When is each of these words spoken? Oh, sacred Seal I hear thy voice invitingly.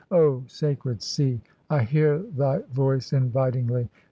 Oh, 0.09 0.43
sacred 0.47 1.03
Seal 1.03 1.41
I 1.69 1.83
hear 1.83 2.17
thy 2.35 2.61
voice 2.73 3.13
invitingly. 3.13 3.87